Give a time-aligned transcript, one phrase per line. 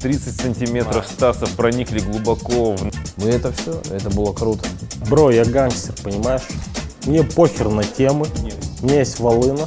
[0.00, 2.90] 30 сантиметров Стаса проникли глубоко в...
[3.18, 4.66] Ну это все, это было круто.
[5.08, 6.42] Бро, я гангстер, понимаешь?
[7.04, 8.26] Мне похер на темы.
[8.82, 9.66] У меня есть волына.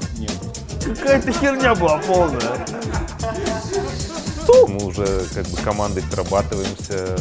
[0.83, 2.65] Какая-то херня была полная.
[4.67, 7.15] Мы уже как бы командой срабатываемся.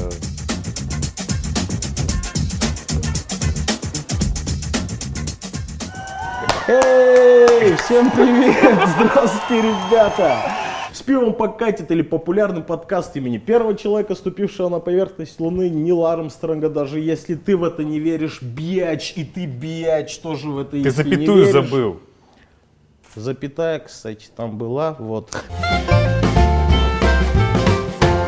[6.68, 8.56] Эй, всем привет!
[8.96, 10.61] Здравствуйте, ребята!
[11.02, 16.68] С пивом покатит или популярный подкаст имени первого человека, ступившего на поверхность Луны, Нила Армстронга.
[16.68, 20.76] Даже если ты в это не веришь, бияч, и ты бияч тоже в это Ты
[20.76, 21.52] если не запятую веришь.
[21.52, 22.00] забыл.
[23.16, 25.36] Запятая, кстати, там была, вот.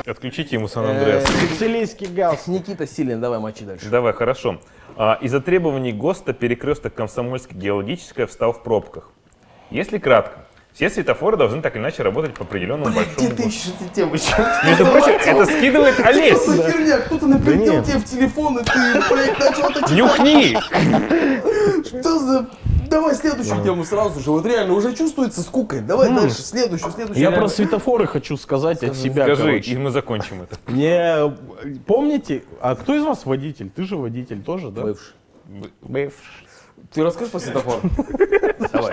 [0.04, 1.29] Отключите ему Сан-Андреас.
[1.52, 2.48] Сицилийский галс.
[2.48, 3.88] Никита Силин, давай мочи дальше.
[3.88, 4.59] Давай, хорошо.
[4.96, 9.12] А, Из-за требований ГОСТа перекресток Комсомольск-Геологическая встал в пробках.
[9.70, 13.73] Если кратко, все светофоры должны так или иначе работать по определенному большому Где ты ищешь
[13.80, 14.10] эти темы?
[14.66, 16.37] Между прочим, это скидывает Олесь.
[16.42, 16.98] Что за херня?
[16.98, 17.84] Кто-то нет.
[17.87, 18.73] тебе в телефон, и ты,
[19.09, 19.90] блядь, начал это читать.
[19.93, 20.57] Нюхни!
[22.01, 22.51] Что за...
[22.90, 24.32] Давай следующую тему сразу же.
[24.32, 25.80] Вот реально уже чувствуется скукой.
[25.80, 27.23] Давай дальше, следующую, следующую.
[27.23, 30.59] Я про светофоры хочу сказать от себя, Скажи, и мы закончим это.
[30.73, 31.32] Не,
[31.87, 33.70] помните, а кто из вас водитель?
[33.70, 34.82] Ты же водитель тоже, да?
[34.82, 35.15] Бывший.
[35.82, 36.48] Бывший.
[36.93, 37.80] Ты расскажешь по светофору?
[38.73, 38.93] Давай.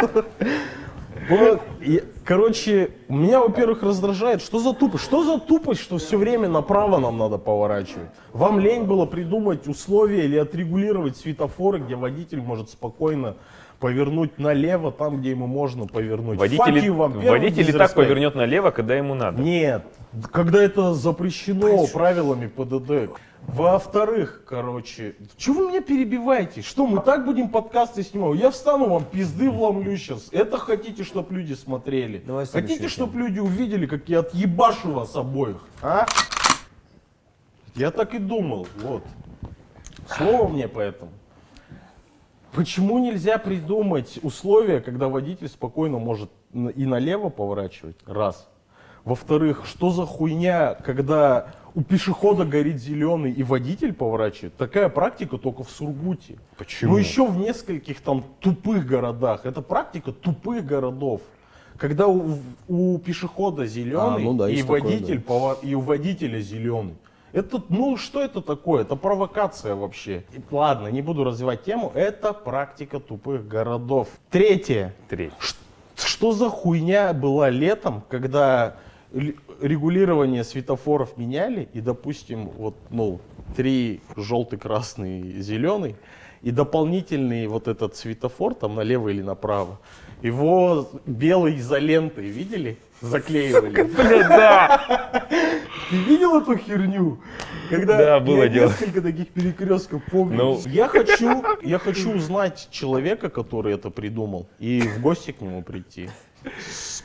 [2.25, 5.03] Короче, меня, во-первых, раздражает, что за тупость?
[5.03, 8.09] Что за тупость, что все время направо нам надо поворачивать?
[8.33, 13.35] Вам лень было придумать условия или отрегулировать светофоры, где водитель может спокойно
[13.81, 16.39] повернуть налево, там, где ему можно повернуть.
[16.39, 19.41] You, вам, водитель и так повернет налево, когда ему надо.
[19.41, 19.83] Нет,
[20.31, 23.11] когда это запрещено правилами ПДД.
[23.47, 26.61] Во-вторых, короче, чего вы меня перебиваете?
[26.61, 28.39] Что, мы так будем подкасты снимать?
[28.39, 30.29] Я встану, вам пизды вломлю сейчас.
[30.31, 32.19] Это хотите, чтобы люди смотрели?
[32.19, 35.57] Давай хотите, чтобы люди увидели, как я отъебашу вас обоих?
[35.81, 36.05] А?
[37.75, 39.03] Я так и думал, вот.
[40.07, 41.11] Слово мне поэтому.
[42.53, 47.95] Почему нельзя придумать условия, когда водитель спокойно может и налево поворачивать?
[48.05, 48.47] Раз.
[49.05, 54.55] Во-вторых, что за хуйня, когда у пешехода горит зеленый и водитель поворачивает?
[54.57, 56.37] Такая практика только в Сургуте.
[56.57, 56.91] Почему?
[56.91, 59.45] Ну еще в нескольких там тупых городах.
[59.45, 61.21] Это практика тупых городов.
[61.77, 65.23] Когда у, у пешехода зеленый А, ну да, и есть такое, водитель да.
[65.33, 66.95] повор- и у водителя зеленый.
[67.33, 68.81] Это, ну, что это такое?
[68.83, 70.25] Это провокация вообще.
[70.33, 71.91] И Ладно, не буду развивать тему.
[71.95, 74.09] Это практика тупых городов.
[74.29, 74.93] Третье.
[75.09, 75.33] Третий.
[75.39, 75.55] Ш-
[75.95, 78.75] Что за хуйня была летом, когда
[79.13, 83.19] регулирование светофоров меняли, и, допустим, вот, ну,
[83.55, 85.95] три желтый, красный, зеленый,
[86.41, 89.79] и дополнительный вот этот светофор, там, налево или направо,
[90.21, 92.77] его белой изолентой, видели?
[93.01, 93.83] Заклеивали.
[93.83, 95.27] Блядь, да!
[95.89, 97.19] Ты видел эту херню?
[97.69, 98.67] Когда Да, было я дело.
[98.69, 100.37] несколько таких перекрестков помню.
[100.37, 100.61] Ну.
[100.67, 106.09] Я хочу, я хочу узнать человека, который это придумал, и в гости к нему прийти.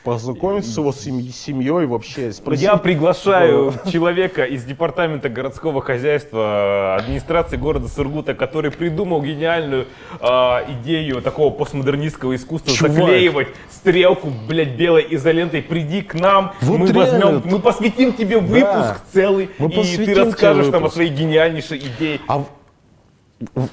[0.05, 2.31] Познакомиться с его семь- семьей вообще.
[2.33, 9.87] Спросить, Я приглашаю человека из департамента городского хозяйства администрации города Сургута, который придумал гениальную
[10.21, 12.93] а, идею такого постмодернистского искусства Чувак.
[12.93, 15.63] заклеивать стрелку, блядь, белой изолентой.
[15.63, 17.01] Приди к нам, Вот мы реально.
[17.27, 20.95] возьмем, мы посвятим тебе выпуск целый, Мы и посвятим ты тебе расскажешь нам о выпуск.
[20.95, 22.21] своей гениальнейшей идее.
[22.29, 22.45] А,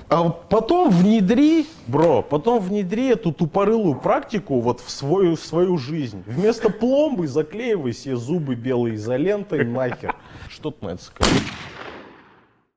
[0.09, 6.21] а потом внедри, бро, потом внедри эту тупорылую практику вот в свою, в свою жизнь.
[6.25, 10.15] Вместо пломбы заклеивай себе зубы белой изолентой нахер.
[10.49, 11.53] Что ты на это скажешь?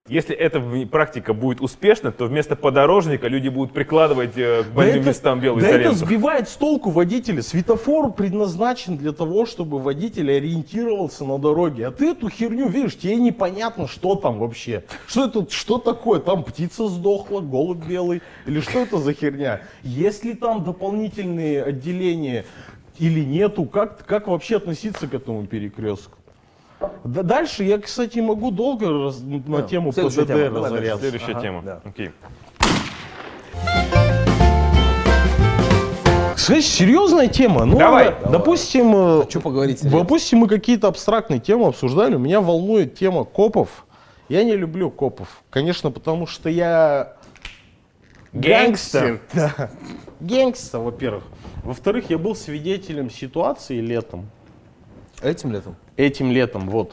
[0.08, 5.08] Если эта практика будет успешна, то вместо подорожника люди будут прикладывать э, к больным это-
[5.08, 7.42] местам белую да это сбивает с толку водителя.
[7.42, 11.88] Светофор предназначен для того, чтобы водитель ориентировался на дороге.
[11.88, 14.84] А ты эту херню видишь, тебе непонятно, что там вообще.
[15.06, 16.20] Что это, что такое?
[16.20, 18.22] Там птица сдохла, голубь белый.
[18.46, 19.62] Или что это за херня?
[19.82, 22.44] Есть ли там дополнительные отделения
[22.98, 23.64] или нету?
[23.64, 26.15] Как, как вообще относиться к этому перекрестку?
[27.04, 30.50] Да- Дальше я, кстати, могу долго раз- на тему следующая ПДД тема.
[30.50, 31.00] Давай разоряться.
[31.00, 31.62] Следующая Ага, тема.
[31.62, 31.80] да.
[31.84, 32.10] Окей.
[36.34, 37.64] Кстати, серьезная тема.
[37.64, 38.08] Ну, Давай.
[38.10, 39.78] э, допустим, э, Хочу поговорить.
[39.80, 40.00] серьезно.
[40.00, 42.16] допустим, мы какие-то абстрактные темы обсуждали.
[42.16, 43.86] Меня волнует тема копов.
[44.28, 45.42] Я не люблю копов.
[45.50, 47.14] Конечно, потому что я
[48.32, 49.20] Гэнгстер.
[49.32, 49.70] Да.
[50.20, 51.24] Гэнгстер, во-первых.
[51.64, 54.26] Во-вторых, я был свидетелем ситуации летом.
[55.22, 55.74] Этим летом?
[55.96, 56.92] Этим летом, вот.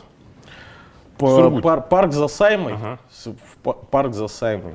[1.61, 2.73] Пар- парк за Саймой.
[2.73, 2.99] Ага.
[3.91, 4.73] Парк за Саймой.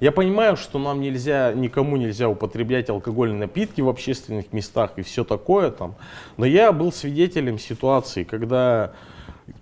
[0.00, 5.24] Я понимаю, что нам нельзя, никому нельзя употреблять алкогольные напитки в общественных местах и все
[5.24, 5.94] такое там.
[6.36, 8.92] Но я был свидетелем ситуации, когда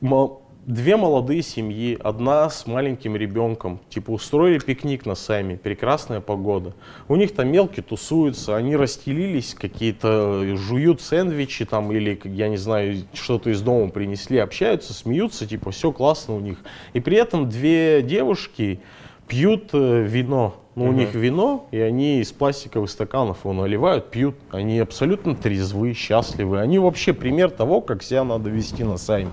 [0.00, 6.74] мо- две молодые семьи, одна с маленьким ребенком, типа устроили пикник на Сайме, прекрасная погода.
[7.08, 13.04] У них там мелкие тусуются, они расстелились, какие-то жуют сэндвичи там или, я не знаю,
[13.12, 16.58] что-то из дома принесли, общаются, смеются, типа все классно у них.
[16.92, 18.80] И при этом две девушки
[19.28, 20.56] пьют э, вино.
[20.74, 24.34] Ну, у них вино, и они из пластиковых стаканов его наливают, пьют.
[24.50, 26.60] Они абсолютно трезвы, счастливы.
[26.60, 29.30] Они вообще пример того, как себя надо вести на сайме.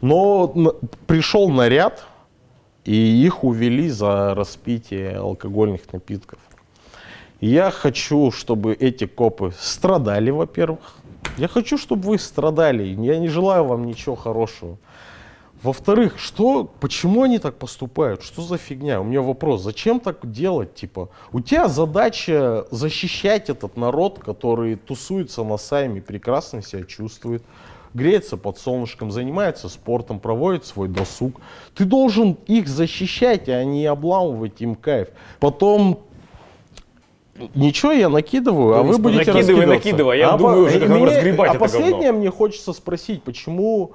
[0.00, 0.48] Но
[1.06, 2.04] пришел наряд,
[2.84, 6.38] и их увели за распитие алкогольных напитков.
[7.40, 10.94] Я хочу, чтобы эти копы страдали, во-первых.
[11.36, 12.84] Я хочу, чтобы вы страдали.
[12.84, 14.78] Я не желаю вам ничего хорошего.
[15.62, 18.22] Во-вторых, что, почему они так поступают?
[18.22, 19.00] Что за фигня?
[19.00, 20.74] У меня вопрос, зачем так делать?
[20.74, 27.42] Типа, у тебя задача защищать этот народ, который тусуется на сайме, прекрасно себя чувствует,
[27.94, 31.40] греется под солнышком, занимается спортом, проводит свой досуг.
[31.74, 35.08] Ты должен их защищать, а не обламывать им кайф.
[35.40, 36.00] Потом
[37.54, 39.74] Ничего, я накидываю, а вы есть, будете накидывай, раскидываться.
[39.88, 42.18] накидывай, я а думаю по- уже, как мне- разгребать А это последнее говно.
[42.18, 43.92] мне хочется спросить, почему...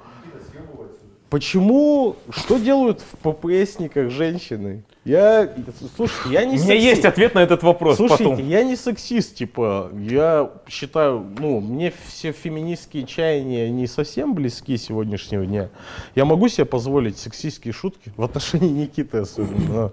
[1.36, 4.84] Почему, что делают в ППСниках женщины?
[5.04, 5.52] Я,
[5.94, 6.82] слушай, я не У меня сексист.
[6.82, 8.48] есть ответ на этот вопрос Слушайте, потом.
[8.48, 15.44] я не сексист, типа, я считаю, ну, мне все феминистские чаяния не совсем близки сегодняшнего
[15.44, 15.68] дня.
[16.14, 19.92] Я могу себе позволить сексистские шутки в отношении Никиты особенно.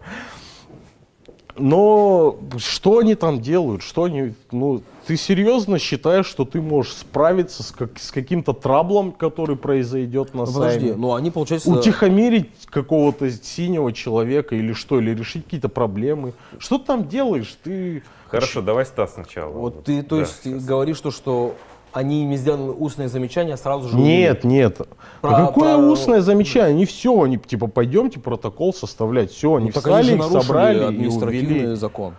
[1.55, 3.83] Но что они там делают?
[3.83, 9.11] Что они, ну, ты серьезно считаешь, что ты можешь справиться с, как- с каким-то траблом,
[9.11, 10.95] который произойдет на подожди, сайме?
[10.95, 11.69] ну они, получается...
[11.69, 16.33] Утихомирить какого-то синего человека или что, или решить какие-то проблемы.
[16.57, 17.55] Что ты там делаешь?
[17.63, 19.51] Ты Хорошо, давай Стас сначала.
[19.51, 20.21] Вот ты, то Да.
[20.21, 21.55] есть, говоришь, то, что
[21.93, 23.95] они им сделали устное замечание, а сразу же...
[23.97, 24.77] Нет, нет.
[25.21, 26.71] Про- А Какое про- устное замечание?
[26.75, 29.31] Они все, они типа пойдемте протокол составлять.
[29.31, 31.75] Все, они Ну, они встали, нарушили собрали и административный увели.
[31.75, 32.13] закон.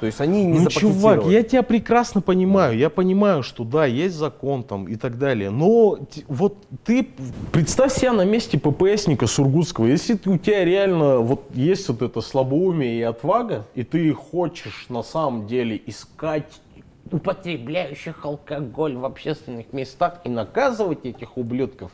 [0.00, 2.76] То есть они не Ну, чувак, я тебя прекрасно понимаю.
[2.76, 5.50] Я понимаю, что да, есть закон там и так далее.
[5.50, 7.08] Но вот ты
[7.52, 9.86] представь себя на месте ППСника Сургутского.
[9.86, 14.86] Если ты- у тебя реально вот есть вот это слабоумие и отвага, и ты хочешь
[14.88, 16.60] на самом деле искать
[17.14, 21.92] употребляющих алкоголь в общественных местах и наказывать этих ублюдков,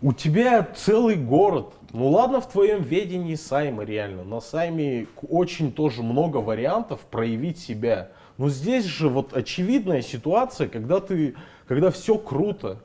[0.00, 1.74] у тебя целый город.
[1.92, 4.24] Ну ладно, в твоем ведении сайма реально.
[4.24, 8.12] На сайме очень тоже много вариантов проявить себя.
[8.38, 11.34] Но здесь же вот очевидная ситуация, когда ты,
[11.68, 12.80] когда все круто.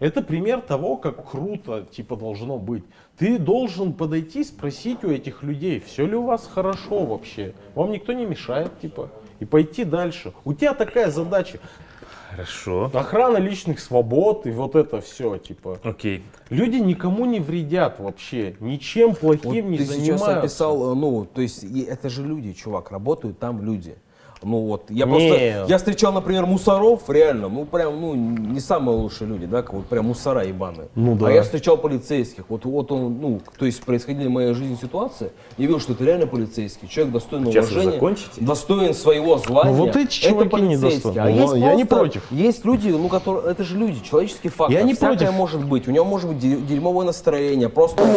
[0.00, 2.82] Это пример того, как круто типа должно быть.
[3.16, 7.54] Ты должен подойти, спросить у этих людей, все ли у вас хорошо вообще.
[7.76, 9.08] Вам никто не мешает, типа,
[9.40, 10.32] и пойти дальше.
[10.44, 11.58] У тебя такая задача.
[12.30, 12.90] Хорошо.
[12.92, 15.80] Охрана личных свобод и вот это все, типа.
[15.82, 16.22] Окей.
[16.50, 20.38] Люди никому не вредят вообще, ничем Вот плохим не ты сейчас занимаются.
[20.40, 23.96] описал, э, ну, то есть это же люди, чувак, работают там люди.
[24.42, 25.08] Ну вот, я Нет.
[25.08, 29.72] просто, я встречал, например, мусоров, реально, ну прям, ну, не самые лучшие люди, да, как
[29.72, 30.88] вот прям мусора ебаные.
[30.94, 31.28] Ну да.
[31.28, 35.30] А я встречал полицейских, вот, вот он, ну, то есть происходили в моей жизни ситуации,
[35.56, 38.28] я видел, что это реально полицейский, человек достойного Сейчас уважения, закончите?
[38.40, 39.72] достоин своего звания.
[39.72, 40.88] Ну, вот эти чуваки это полицейский.
[41.10, 41.18] недостойны.
[41.18, 42.22] А Ну, есть я не просто- против.
[42.30, 45.32] Есть люди, ну, которые, это же люди, человеческий фактор, Я не всякое против.
[45.32, 48.10] может быть, у него может быть дерь- дерьмовое настроение, просто он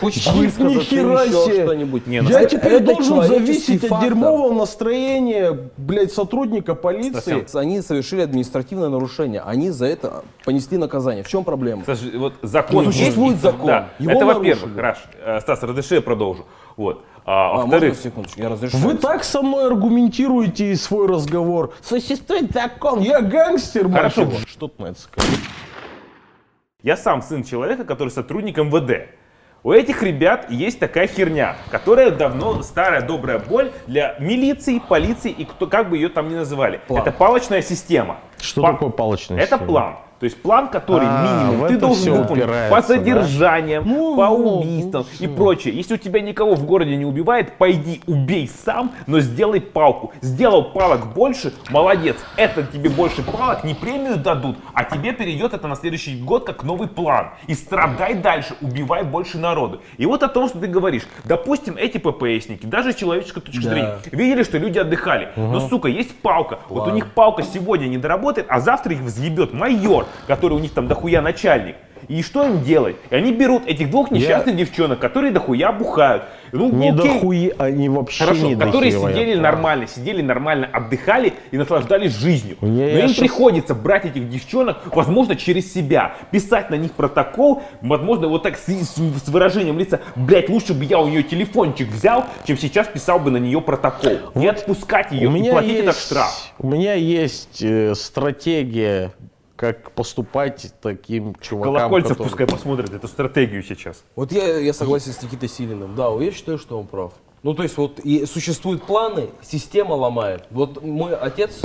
[0.00, 2.06] хочет, хочет высказаться, еще что-нибудь.
[2.06, 7.44] Не, ну, Я теперь должен зависеть от дерьмового настроения, блядь, сотрудника полиции.
[7.58, 11.22] Они совершили административное нарушение, они за это понесли наказание.
[11.24, 11.82] В чем проблема?
[11.82, 13.42] Стас, вот закон Ну, существует есть.
[13.42, 13.66] закон.
[13.66, 13.88] Да.
[13.98, 14.76] Его это во-первых.
[14.76, 16.46] Раш, э, Стас, разреши я продолжу.
[16.76, 17.04] Вот.
[17.24, 18.76] А, А, можно секундочку, я разрешу.
[18.78, 21.72] Вы так со мной аргументируете свой разговор.
[21.82, 24.28] Существует закон, я гангстер, Хорошо.
[24.46, 25.40] Что ты на это скажешь?
[26.82, 29.08] я сам сын человека, который сотрудник МВД.
[29.66, 35.44] У этих ребят есть такая херня, которая давно старая добрая боль для милиции, полиции и
[35.44, 36.80] кто, как бы ее там ни называли.
[36.86, 37.02] План.
[37.02, 38.18] Это палочная система.
[38.40, 39.66] Что Па- такое палочная Это система?
[39.66, 39.96] план.
[40.18, 42.82] То есть план, который А, минимум ты должен выполнить по да?
[42.82, 45.74] задержаниям, Ну, по убийствам ну, и прочее.
[45.74, 50.12] Если у тебя никого в городе не убивает, пойди убей сам, но сделай палку.
[50.22, 52.16] Сделал палок больше, молодец.
[52.36, 56.62] Это тебе больше палок, не премию дадут, а тебе перейдет это на следующий год как
[56.64, 57.30] новый план.
[57.46, 59.82] И страдай дальше, убивай больше народу.
[59.98, 61.02] И вот о том, что ты говоришь.
[61.24, 63.70] Допустим, эти ППСники, даже с человеческой точки Да.
[63.70, 65.28] зрения, видели, что люди отдыхали.
[65.36, 66.60] Но, сука, есть палка.
[66.70, 70.72] Вот у них палка сегодня не доработает, а завтра их взъебет майор, который у них
[70.72, 71.76] там дохуя начальник.
[72.08, 72.94] И что им делать?
[73.10, 76.24] И они берут этих двух несчастных девчонок, которые дохуя бухают.
[76.52, 77.14] Ну, Не окей.
[77.14, 79.40] дохуя, они вообще Хорошо, не которые дохуя, сидели да.
[79.40, 82.58] нормально, сидели нормально, отдыхали и наслаждались жизнью.
[82.60, 86.92] Не, Но я им щас- приходится брать этих девчонок, возможно, через себя, писать на них
[86.92, 88.94] протокол, возможно, вот так с, с-
[89.24, 93.30] с выражением лица, блять, лучше бы я у нее телефончик взял, чем сейчас писал бы
[93.32, 94.12] на нее протокол.
[94.34, 96.52] Не отпускать ее У и меня платить есть, этот штраф.
[96.58, 99.12] У меня есть э, стратегия,
[99.56, 101.74] как поступать таким чувакам.
[101.74, 104.04] Колокольцев которые- пускай посмотрит эту стратегию сейчас.
[104.14, 105.94] Вот я, я согласен с Никитой Силиным.
[105.96, 107.12] Да, я считаю, что он прав.
[107.42, 110.44] Ну, то есть вот и существуют планы, система ломает.
[110.50, 111.60] Вот мой отец,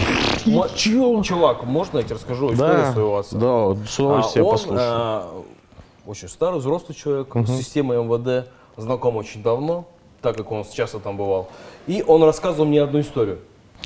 [0.46, 3.38] мой- чувак, можно я тебе расскажу историю Да, своего отца?
[3.38, 4.80] да, с удовольствием А он, послушаю.
[4.80, 5.44] а,
[6.06, 9.88] очень старый, взрослый человек, с системой МВД, знаком очень давно,
[10.22, 11.50] так как он часто там бывал.
[11.88, 13.40] И он рассказывал мне одну историю.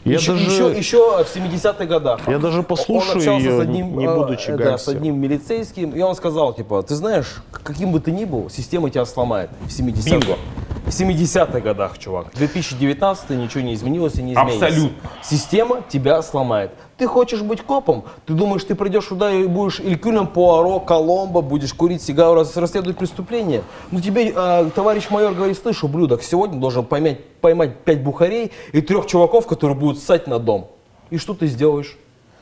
[0.04, 2.20] Я еще, даже- еще, еще в 70-х годах.
[2.28, 4.98] Я даже послушаю он общался её, с одним, не э, будучи да, с гангстером.
[4.98, 9.06] одним милицейским, и он сказал, типа, ты знаешь, каким бы ты ни был, система тебя
[9.06, 10.38] сломает в 70-х.
[10.86, 12.27] В 70-х годах, чувак.
[12.36, 14.68] 2019 ничего не изменилось и не изменится.
[14.68, 14.98] Абсолютно.
[15.24, 16.72] Система тебя сломает.
[16.98, 18.06] Ты хочешь быть копом?
[18.27, 22.98] Ты думаешь, ты придешь сюда и будешь Илькюлем, Пуаро, Коломбо, будешь курить сигару, рас- расследовать
[22.98, 23.63] преступление?
[23.92, 28.82] Ну тебе э, товарищ майор говорит, слышь, ублюдок, сегодня должен поймать, поймать пять бухарей и
[28.82, 30.70] трех чуваков, которые будут ссать на дом.
[31.10, 31.98] И что ты сделаешь?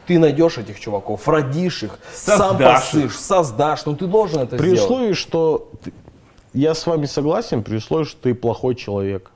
[0.06, 3.86] Ты найдешь этих чуваков, родишь их, сам Создашь посышь, создашь.
[3.86, 4.82] Ну ты должен это При сделать.
[4.82, 5.72] условии, что
[6.54, 9.32] я с вами согласен, при условии, что ты плохой человек.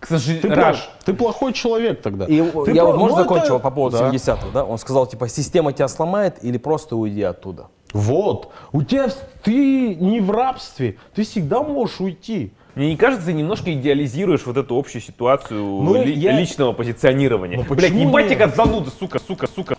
[0.00, 2.26] К сожалению, Ты, Раш, ты плохой человек тогда.
[2.26, 4.10] И Ты я про- вот, можно ну, закончить это- по поводу Да.
[4.10, 4.64] 70-х, да?
[4.64, 7.68] Он сказал, типа, система тебя сломает или просто уйди оттуда.
[7.92, 8.50] Вот.
[8.72, 9.08] У тебя
[9.42, 10.96] ты не в рабстве.
[11.14, 12.52] Ты всегда можешь уйти.
[12.74, 17.56] Мне не кажется, ты немножко идеализируешь вот эту общую ситуацию Ну, ли- я- личного позиционирования.
[17.66, 19.75] Ну, Блять, ебать тебя как зануда, сука, сука, сука.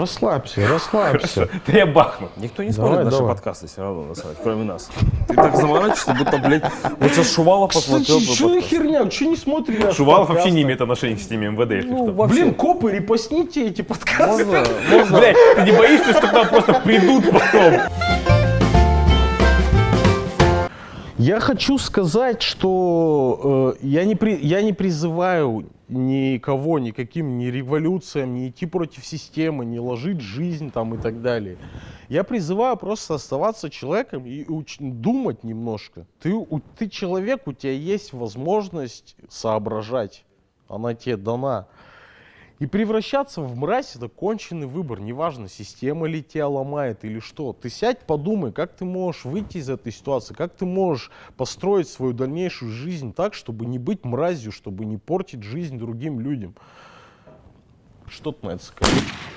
[0.00, 1.48] Расслабься, расслабься.
[1.66, 2.30] Да я бахну.
[2.36, 3.34] Никто не смотрит наши давай.
[3.34, 4.88] подкасты все равно, на самом деле, кроме нас.
[5.28, 6.64] Ты так заморачиваешься, будто, блядь,
[6.98, 9.10] вот сейчас Шувалов посмотрел Что за херня?
[9.10, 9.78] Что не смотришь?
[9.78, 13.82] наши Шувалов вообще не имеет отношения к системе МВД, если Ну, Блин, копы, репостните эти
[13.82, 14.44] подкасты.
[15.10, 18.29] Блять, ты не боишься, что к нам просто придут потом?
[21.20, 28.32] Я хочу сказать, что э, я, не при, я не призываю никого, никаким ни революциям,
[28.32, 31.58] не идти против системы, не ложить жизнь там и так далее.
[32.08, 36.06] Я призываю просто оставаться человеком и уч- думать немножко.
[36.22, 40.24] Ты, у- ты человек, у тебя есть возможность соображать.
[40.70, 41.66] Она тебе дана.
[42.60, 45.00] И превращаться в мразь это конченый выбор.
[45.00, 47.54] Неважно, система ли тебя ломает или что.
[47.54, 52.12] Ты сядь, подумай, как ты можешь выйти из этой ситуации, как ты можешь построить свою
[52.12, 56.54] дальнейшую жизнь так, чтобы не быть мразью, чтобы не портить жизнь другим людям.
[58.06, 59.29] Что ты на это скажешь?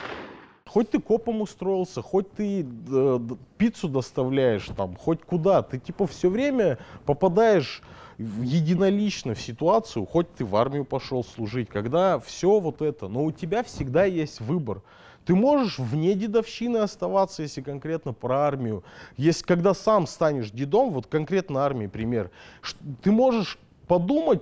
[0.74, 3.20] Хоть ты копом устроился, хоть ты э,
[3.60, 7.84] пиццу доставляешь там, хоть куда, ты типа все время попадаешь
[8.18, 13.32] единолично в ситуацию, хоть ты в армию пошел служить, когда все вот это, но у
[13.32, 14.82] тебя всегда есть выбор.
[15.26, 18.84] Ты можешь вне дедовщины оставаться, если конкретно про армию.
[19.16, 22.32] Если когда сам станешь дедом, вот конкретно армии пример,
[23.04, 24.42] ты можешь подумать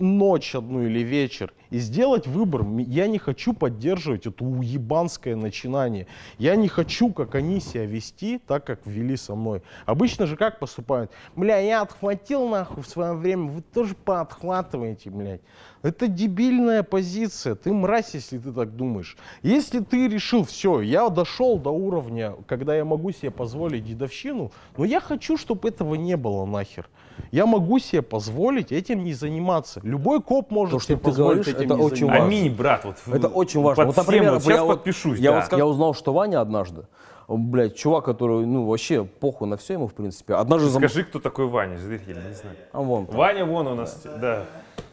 [0.00, 2.64] ночь одну или вечер и сделать выбор.
[2.78, 6.06] Я не хочу поддерживать это уебанское начинание.
[6.38, 9.62] Я не хочу, как они себя вести, так как вели со мной.
[9.84, 11.10] Обычно же как поступают?
[11.34, 15.40] Бля, я отхватил нахуй в свое время, вы тоже поотхватываете, блядь.
[15.82, 17.54] Это дебильная позиция.
[17.54, 19.16] Ты мразь, если ты так думаешь.
[19.42, 24.84] Если ты решил, все, я дошел до уровня, когда я могу себе позволить дедовщину, но
[24.84, 26.88] я хочу, чтобы этого не было нахер.
[27.30, 29.80] Я могу себе позволить этим не заниматься.
[29.82, 32.24] Любой коп может То, себе позволить говоришь, этим это не очень важно.
[32.24, 32.84] Аминь, брат.
[32.84, 33.84] Вот, Это очень важно.
[33.84, 35.46] Под Вот, например, всем, вот сейчас я подпишусь, я, да.
[35.50, 36.86] вот, я узнал, что Ваня однажды,
[37.28, 40.68] блядь, чувак, который, ну, вообще похуй на все ему, в принципе, однажды...
[40.68, 42.56] зам- Скажи, кто такой Ваня, зрители, не знаю.
[42.72, 43.06] А вон.
[43.06, 44.44] Ваня вон у нас, да.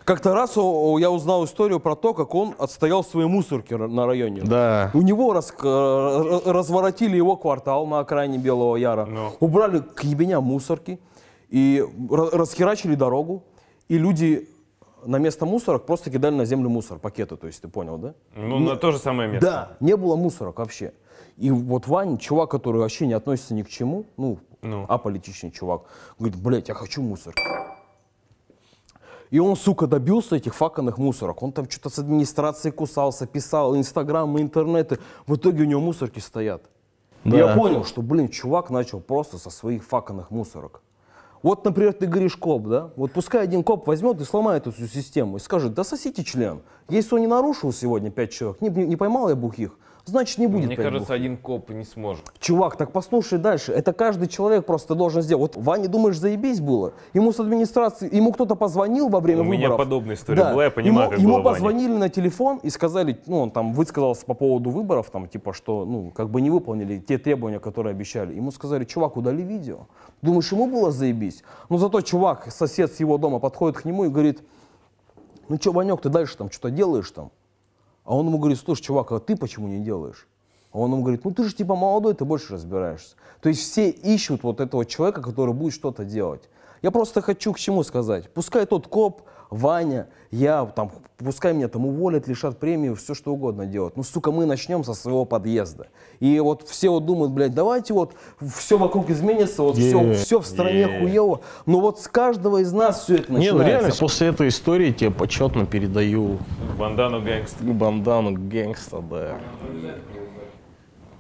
[0.06, 4.42] Как-то раз я узнал историю про то, как он отстоял свои мусорки на районе.
[4.42, 4.92] Да.
[4.94, 9.30] У него рас- э, разворотили его квартал на окраине Белого Яра, Ну.
[9.40, 11.00] убрали к ебеням мусорки
[11.50, 13.44] и ра- расхерачили дорогу,
[13.88, 14.50] и люди
[15.06, 18.14] на место мусорок просто кидали на землю мусор, пакеты, то есть ты понял, да?
[18.36, 19.46] Ну, на то же самое место.
[19.46, 20.94] Да, не было мусорок вообще.
[21.38, 24.86] И вот Ваня, чувак, который вообще не относится ни к чему, ну, Ну.
[24.88, 25.84] аполитичный чувак,
[26.20, 27.34] говорит, блядь, я хочу мусор.
[29.32, 31.42] И он, сука, добился этих факанных мусорок.
[31.42, 35.00] Он там что-то с администрацией кусался, писал инстаграмы, интернеты.
[35.26, 36.70] В итоге у него мусорки стоят.
[37.24, 37.38] И Да.
[37.38, 40.82] я понял, что, блин, чувак начал просто со своих факанных мусорок.
[41.44, 42.92] Вот, например, ты говоришь коп, да?
[42.96, 46.62] Вот пускай один коп возьмет и сломает эту систему и скажет, да сосите член.
[46.90, 50.66] Если он не нарушил сегодня пять человек, не- не поймал я бухих, значит не будет.
[50.66, 51.12] Мне кажется, бухлых.
[51.12, 52.26] один коп не сможет.
[52.40, 53.72] Чувак, так послушай дальше.
[53.72, 55.56] Это каждый человек просто должен сделать.
[55.56, 56.94] Вот Ване, думаешь, заебись было?
[57.14, 59.78] Ему с администрации, ему кто-то позвонил во время У меня выборов.
[59.78, 61.56] подобная история была, я понимаю, ему, как ему было, Ваня.
[61.56, 65.86] позвонили на телефон и сказали, ну, он там высказался по поводу выборов, там, типа, что,
[65.86, 68.34] ну, как бы не выполнили те требования, которые обещали.
[68.36, 69.88] Ему сказали, чувак, удали видео.
[70.22, 71.44] Думаешь, ему было заебись?
[71.70, 74.42] Ну, зато чувак, сосед с его дома, подходит к нему и говорит,
[75.50, 77.32] ну, что, Ванек, ты дальше там что-то делаешь там?
[78.04, 80.28] А он ему говорит, слушай, чувак, а ты почему не делаешь?
[80.72, 83.16] А он ему говорит, ну ты же типа молодой, ты больше разбираешься.
[83.42, 86.50] То есть все ищут вот этого человека, который будет что-то делать.
[86.82, 88.30] Я просто хочу к чему сказать.
[88.34, 89.22] Пускай тот коп,
[89.54, 93.96] Ваня, я, там, пускай меня там уволят, лишат премии, все что угодно делать.
[93.96, 95.88] Ну, сука, мы начнем со своего подъезда.
[96.20, 98.14] И вот все вот думают, блядь, давайте вот
[98.56, 101.00] все вокруг изменится, вот все, Не, все в стране не.
[101.00, 101.42] хуево.
[101.68, 103.58] Но вот с каждого из нас все это Не, начинается.
[103.64, 106.40] ну реально, после этой истории тебе почетно передаю
[106.80, 107.66] Бандану гэнгстер.
[107.74, 109.38] бандану гэнгста, да.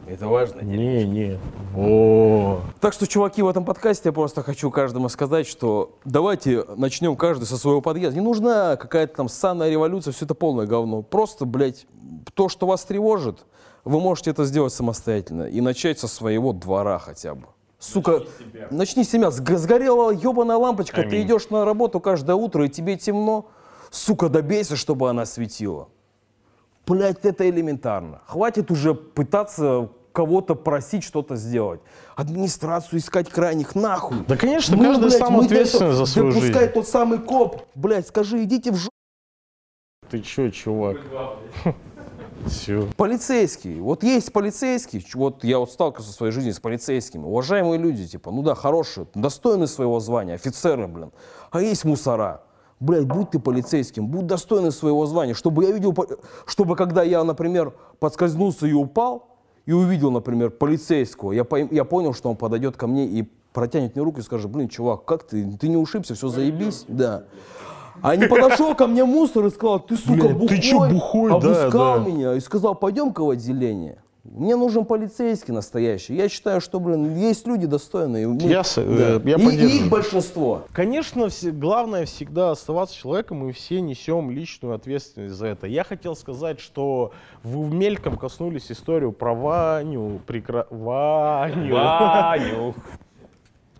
[0.07, 0.61] Это важно.
[0.61, 1.39] Не, не.
[1.75, 7.15] О, Так что, чуваки, в этом подкасте я просто хочу каждому сказать, что давайте начнем
[7.15, 8.19] каждый со своего подъезда.
[8.19, 11.01] Не нужна какая-то там ссаная революция, все это полное говно.
[11.01, 11.87] Просто, блядь,
[12.33, 13.45] то, что вас тревожит,
[13.85, 17.47] вы можете это сделать самостоятельно и начать со своего двора хотя бы.
[17.79, 18.23] Сука,
[18.71, 19.27] начни с себя.
[19.29, 21.27] Сг- Сгорела ебаная лампочка, ты Аминь.
[21.27, 23.47] идешь на работу каждое утро, и тебе темно.
[23.89, 25.87] Сука, добейся, чтобы она светила.
[26.85, 28.21] Блять, это элементарно.
[28.27, 31.81] Хватит уже пытаться кого-то просить что-то сделать.
[32.15, 34.17] Администрацию искать крайних нахуй.
[34.27, 36.73] Да, конечно, каждый сам мы для ответственен этого- за свою да пускай жизнь.
[36.73, 38.91] тот самый коп, блядь, скажи, идите в жопу.
[40.09, 40.97] Ты чё, чувак?
[42.45, 42.87] Все.
[42.97, 43.79] Полицейский.
[43.79, 47.23] Вот есть полицейский, вот я вот сталкивался в своей жизни с полицейскими.
[47.23, 51.11] Уважаемые люди, типа, ну да, хорошие, достойны своего звания, офицеры, блин.
[51.51, 52.43] А есть мусора.
[52.83, 55.95] Блядь, будь ты полицейским, будь достойный своего звания, чтобы я видел,
[56.45, 62.13] чтобы когда я, например, подскользнулся и упал, и увидел, например, полицейского, я, пойм- я понял,
[62.13, 63.23] что он подойдет ко мне и
[63.53, 66.83] протянет мне руку и скажет, блин, чувак, как ты, ты не ушибся, все заебись?
[66.89, 67.23] Да.
[68.01, 71.29] А не подошел ко мне мусор и сказал, ты, сука, бухой, ты чё бухой?
[71.29, 72.05] Да, обыскал да.
[72.05, 74.03] меня и сказал, пойдем-ка в отделение.
[74.23, 76.15] Мне нужен полицейский настоящий.
[76.15, 78.25] Я считаю, что, блин, есть люди достойные.
[78.25, 80.63] Мы- Я э, я и, и их большинство.
[80.71, 85.67] Конечно, все- главное всегда оставаться человеком, и все несем личную ответственность за это.
[85.67, 87.11] Я хотел сказать, что
[87.43, 90.67] вы мельком коснулись историю про Ваню, прекра...
[90.69, 91.73] Ваню.
[91.75, 92.75] Ваню.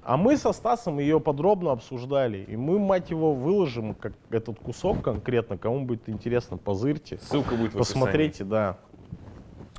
[0.04, 5.02] А мы со Стасом ее подробно обсуждали, и мы, мать его, выложим как этот кусок
[5.02, 7.78] конкретно, кому будет интересно, позырьте, Ссылка будет в описании.
[8.04, 8.78] посмотрите, да.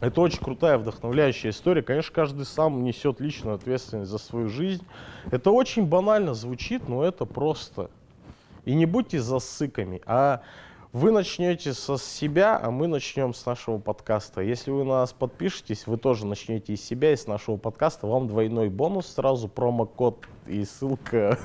[0.04, 1.82] Это очень крутая, вдохновляющая история.
[1.82, 4.84] Конечно, каждый сам несет личную ответственность за свою жизнь.
[5.30, 7.90] Это очень банально звучит, но это просто.
[8.66, 10.42] И не будьте засыками, а
[10.92, 14.42] вы начнете со себя, а мы начнем с нашего подкаста.
[14.42, 18.06] Если вы на нас подпишетесь, вы тоже начнете из себя и с нашего подкаста.
[18.06, 21.38] Вам двойной бонус сразу, промокод и ссылка.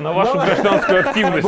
[0.00, 1.46] На, вашу гражданскую активность.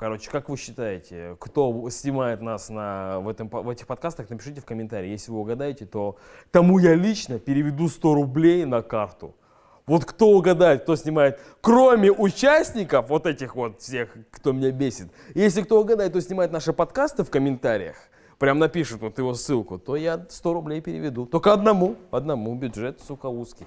[0.00, 4.64] Короче, как вы считаете, кто снимает нас на, в, этом, в этих подкастах, напишите в
[4.64, 5.10] комментарии.
[5.10, 6.16] Если вы угадаете, то
[6.50, 9.36] тому я лично переведу 100 рублей на карту.
[9.84, 15.08] Вот кто угадает, кто снимает, кроме участников, вот этих вот всех, кто меня бесит.
[15.34, 17.96] Если кто угадает, кто снимает наши подкасты в комментариях,
[18.38, 21.26] прям напишет вот его ссылку, то я 100 рублей переведу.
[21.26, 23.66] Только одному, одному бюджет, сука, узкий.